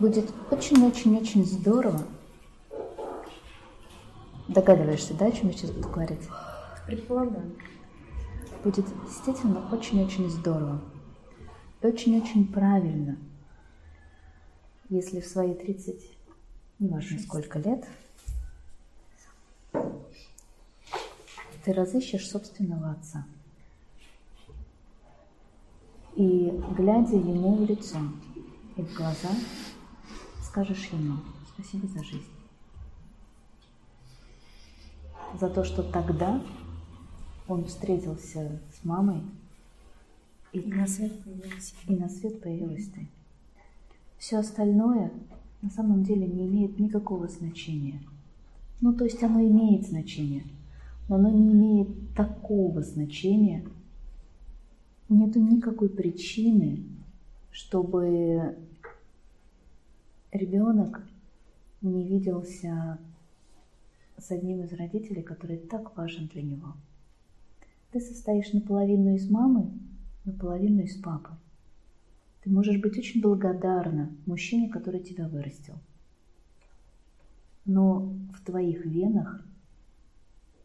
[0.00, 2.02] Будет очень-очень-очень здорово.
[4.48, 6.22] Догадываешься, да, о чем я сейчас буду говорить?
[6.86, 7.56] Предполагаю.
[8.64, 10.80] Будет действительно очень-очень здорово.
[11.80, 13.18] И очень-очень правильно,
[14.88, 16.02] если в свои 30,
[16.78, 17.86] неважно сколько лет,
[21.64, 23.26] ты разыщешь собственного отца.
[26.16, 27.98] И, глядя ему в лицо
[28.76, 29.30] и в глаза,
[30.54, 31.16] скажешь ему
[31.52, 32.30] спасибо за жизнь.
[35.40, 36.40] За то, что тогда
[37.48, 39.22] он встретился с мамой,
[40.52, 43.08] и, и на свет появилась и на свет появилась ты.
[44.16, 45.10] Все остальное
[45.60, 48.00] на самом деле не имеет никакого значения.
[48.80, 50.44] Ну, то есть оно имеет значение,
[51.08, 53.66] но оно не имеет такого значения.
[55.08, 56.84] Нету никакой причины,
[57.50, 58.56] чтобы
[60.34, 61.00] ребенок
[61.80, 62.98] не виделся
[64.18, 66.74] с одним из родителей, который так важен для него.
[67.92, 69.70] Ты состоишь наполовину из мамы,
[70.24, 71.30] наполовину из папы.
[72.42, 75.74] Ты можешь быть очень благодарна мужчине, который тебя вырастил.
[77.64, 79.46] Но в твоих венах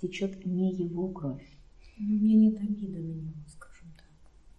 [0.00, 1.46] течет не его кровь.
[1.98, 4.06] У меня нет обиды на него, скажем так.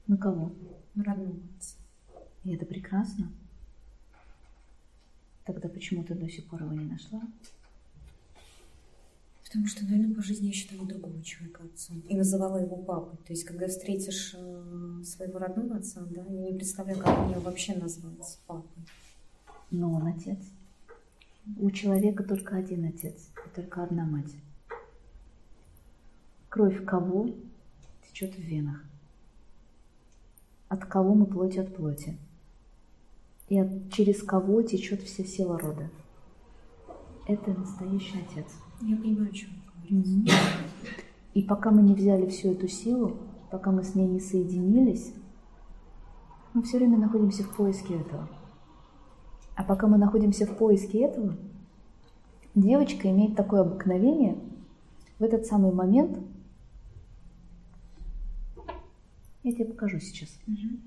[0.07, 0.51] На кого?
[0.95, 1.77] На родного отца.
[2.43, 3.31] И это прекрасно.
[5.47, 7.21] Тогда почему ты до сих пор его не нашла?
[9.45, 12.01] Потому что, наверное, по жизни я считала другого человека отцом.
[12.01, 13.17] И называла его папой.
[13.25, 17.75] То есть, когда встретишь э, своего родного отца, да, я не представляю, как мне вообще
[17.75, 18.83] назвать папой.
[19.71, 20.39] Но он отец.
[21.57, 24.35] У человека только один отец и только одна мать.
[26.49, 27.33] Кровь кого
[28.05, 28.83] течет в венах?
[30.67, 32.17] От кого мы плоть от плоти?
[33.49, 35.89] И от, через кого течет вся сила рода?
[37.27, 38.47] Это настоящий отец.
[38.81, 39.49] Я понимаю, о чем
[39.89, 40.33] вы говорите.
[41.33, 43.17] И пока мы не взяли всю эту силу,
[43.51, 45.13] пока мы с ней не соединились,
[46.53, 48.27] мы все время находимся в поиске этого.
[49.55, 51.37] А пока мы находимся в поиске этого,
[52.53, 54.37] девочка имеет такое обыкновение
[55.19, 56.19] в этот самый момент.
[59.43, 60.29] Я тебе покажу сейчас.
[60.47, 60.81] Мгм.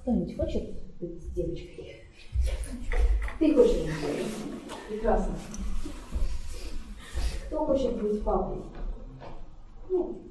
[0.00, 0.70] Кто-нибудь хочет
[1.00, 2.02] быть с девочкой?
[3.38, 4.26] Ты хочешь быть девочкой?
[4.88, 5.34] Прекрасно.
[7.54, 8.64] Кто хочет быть папой?
[9.88, 10.22] Ну.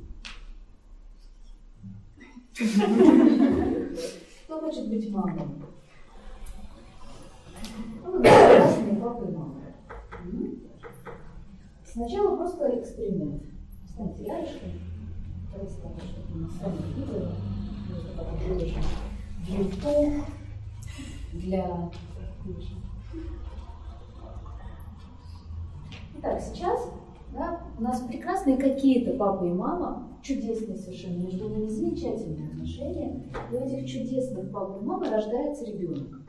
[4.43, 5.41] Кто хочет быть мамой?
[8.03, 8.21] Ну,
[9.01, 9.61] папы и мамы.
[11.85, 13.41] Сначала просто эксперимент.
[13.85, 14.71] Встаньте рядышком.
[15.53, 17.29] Представьте, что на сцене видео.
[17.89, 18.83] Можно потом выложим
[19.37, 20.25] в YouTube
[21.31, 21.89] для...
[26.17, 26.91] Итак, сейчас
[27.33, 33.55] да, у нас прекрасные какие-то папа и мама, чудесные совершенно, между ними замечательные отношения, и
[33.55, 36.21] у этих чудесных папы и мамы рождается ребенок.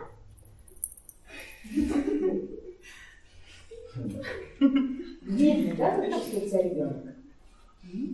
[5.22, 7.14] Видно, да, как чувствует себя ребенок?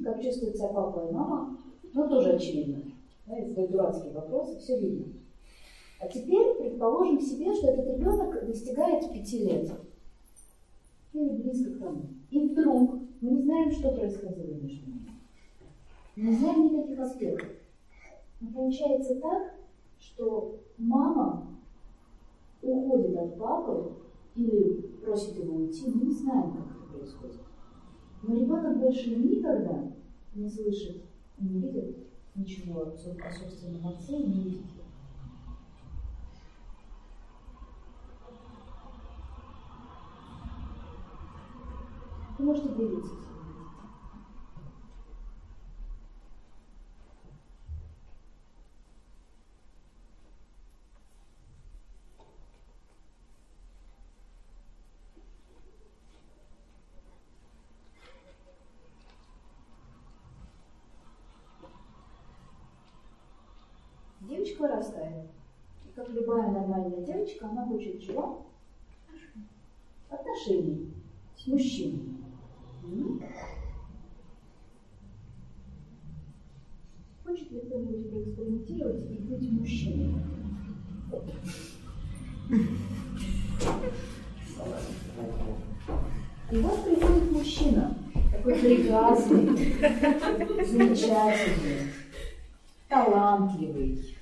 [0.05, 1.59] Как чувствует себя папа и мама?
[1.93, 2.83] Ну, тоже очевидно.
[3.27, 5.07] Да, если задать дурацкие вопросы, все видно.
[6.01, 9.71] А теперь предположим себе, что этот ребенок достигает пяти лет.
[11.13, 12.03] Или близко к тому.
[12.31, 15.13] И вдруг мы не знаем, что происходило между ними.
[16.17, 17.49] Не знаем никаких аспектов.
[18.41, 19.55] Но получается так,
[19.99, 21.47] что мама
[22.63, 23.93] уходит от папы
[24.37, 27.41] или просит его уйти, мы не знаем, как это происходит.
[28.23, 29.93] Но ребенок больше никогда
[30.35, 31.03] не слышит
[31.41, 31.97] не видит
[32.35, 34.85] ничего о соб- о собственном отце не видит его.
[42.41, 43.15] Вы можете делиться.
[64.23, 65.27] Девочка вырастает.
[65.85, 68.47] И как любая нормальная девочка, она хочет чего?
[70.09, 70.95] Отношений
[71.37, 72.20] с мужчиной.
[77.25, 80.15] Хочет ли кто-нибудь поэкспериментировать и быть мужчиной?
[86.51, 87.97] И вот приходит мужчина,
[88.33, 89.47] такой прекрасный,
[90.67, 91.93] замечательный,
[92.89, 94.17] талантливый,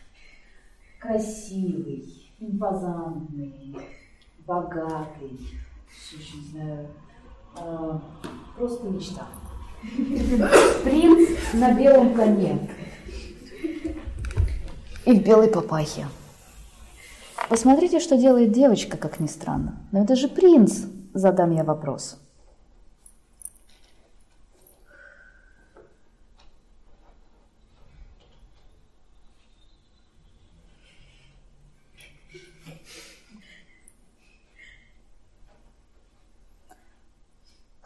[0.99, 2.05] красивый,
[2.39, 3.77] импозантный,
[4.47, 5.41] богатый,
[6.13, 6.89] не знаю,
[7.61, 7.99] э,
[8.57, 9.27] просто мечта.
[10.85, 12.71] Принц на белом коне
[15.05, 16.07] и в белой папахе.
[17.49, 19.77] Посмотрите, что делает девочка, как ни странно.
[19.93, 20.83] Но это же принц,
[21.15, 22.19] задам я вопрос.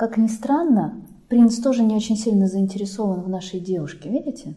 [0.02, 4.54] Как ни странно, принц тоже не очень сильно заинтересован в нашей девушке, видите?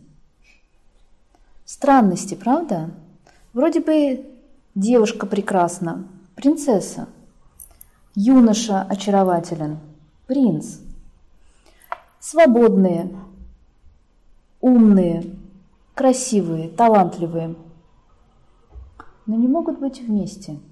[1.66, 2.90] Странности, правда?
[3.54, 4.26] Вроде бы
[4.74, 7.08] девушка прекрасна, принцесса.
[8.16, 9.78] Юноша очарователен,
[10.26, 10.80] принц.
[12.20, 13.16] Свободные,
[14.62, 15.26] умные,
[15.94, 17.54] красивые, талантливые.
[19.28, 20.58] Но не могут быть вместе–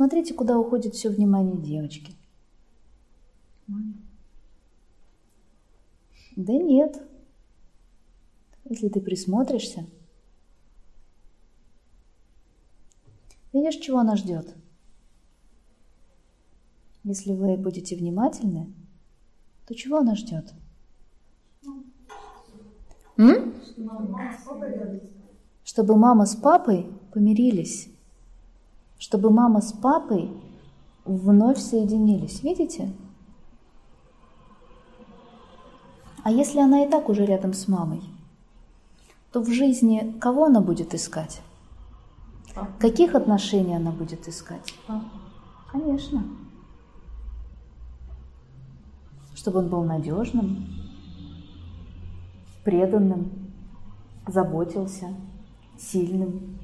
[0.00, 2.14] Смотрите, куда уходит все внимание девочки.
[6.36, 7.06] Да нет.
[8.64, 9.84] Если ты присмотришься,
[13.52, 14.56] видишь, чего она ждет?
[17.04, 18.72] Если вы будете внимательны,
[19.66, 20.54] то чего она ждет?
[23.18, 23.54] М?
[25.62, 27.90] Чтобы мама с папой помирились
[29.00, 30.30] чтобы мама с папой
[31.04, 32.42] вновь соединились.
[32.42, 32.92] Видите?
[36.22, 38.02] А если она и так уже рядом с мамой,
[39.32, 41.40] то в жизни кого она будет искать?
[42.78, 44.74] Каких отношений она будет искать?
[45.72, 46.22] Конечно.
[49.34, 50.66] Чтобы он был надежным,
[52.64, 53.30] преданным,
[54.26, 55.14] заботился,
[55.78, 56.59] сильным,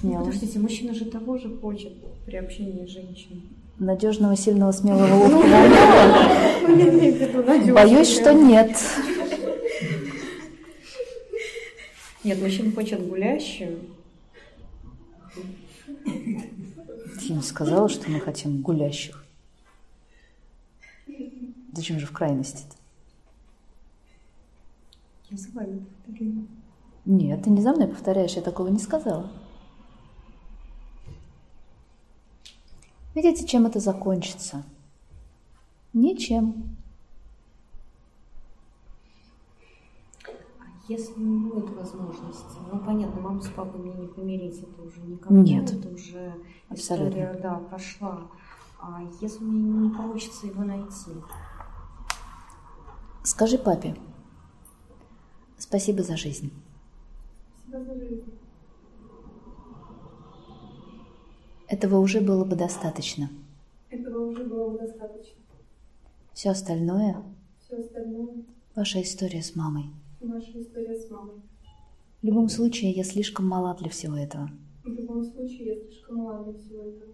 [0.00, 0.24] смелым.
[0.24, 1.92] Подождите, мужчина же того же хочет
[2.24, 3.42] при общении с женщиной.
[3.78, 5.42] Надежного, сильного, смелого, ловкого.
[7.72, 8.76] Боюсь, что нет.
[12.22, 13.78] Нет, мужчина хочет гулящую.
[17.22, 19.24] Я не сказала, что мы хотим гулящих.
[21.72, 22.76] Зачем же в крайности-то?
[25.30, 26.46] Я за вами повторяю.
[27.04, 29.30] Нет, ты не за мной повторяешь, я такого не сказала.
[33.14, 34.64] Видите, чем это закончится?
[35.92, 36.76] Ничем.
[40.26, 45.00] А если не будет возможности, ну понятно, маму с папой мне не помирить, это уже
[45.00, 45.72] никому, Нет.
[45.72, 46.34] это уже
[46.68, 47.08] Абсолютно.
[47.08, 48.28] история, да, прошла.
[48.80, 51.10] А если мне не получится его найти?
[53.24, 53.96] Скажи папе,
[55.58, 56.52] спасибо за жизнь.
[57.68, 58.39] Спасибо за жизнь.
[61.70, 63.30] Этого уже было бы достаточно.
[63.90, 65.40] Этого уже было бы достаточно.
[66.32, 67.22] Все остальное.
[67.64, 68.44] Все остальное.
[68.74, 69.84] Ваша история с мамой.
[70.20, 71.36] Ваша история с мамой.
[72.22, 74.50] В любом случае, я слишком мала для всего этого.
[74.82, 77.12] В любом случае, я слишком мала для всего этого.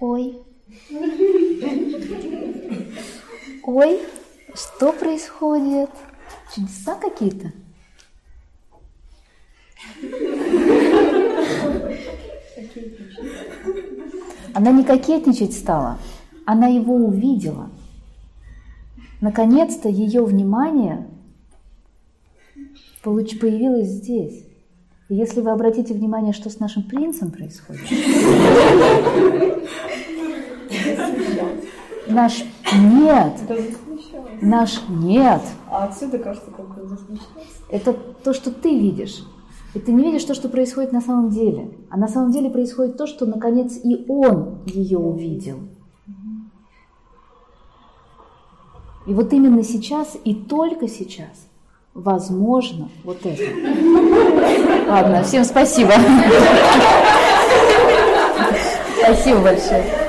[0.00, 0.34] Ой.
[3.72, 4.00] Ой,
[4.52, 5.90] что происходит?
[6.52, 7.52] Чудеса какие-то?
[14.54, 15.98] Она не кокетничать стала,
[16.46, 17.70] она его увидела.
[19.20, 21.06] Наконец-то ее внимание
[23.04, 24.46] появилось здесь.
[25.08, 27.86] И если вы обратите внимание, что с нашим принцем происходит,
[32.08, 33.34] Наш нет.
[34.40, 35.42] Наш нет.
[35.68, 36.98] А отсюда кажется, как он
[37.68, 39.24] Это то, что ты видишь.
[39.74, 41.70] И ты не видишь то, что происходит на самом деле.
[41.90, 45.58] А на самом деле происходит то, что наконец и он ее увидел.
[49.06, 51.48] И вот именно сейчас и только сейчас
[51.94, 53.42] возможно вот это.
[54.88, 55.92] Ладно, всем спасибо.
[59.02, 59.99] Спасибо большое.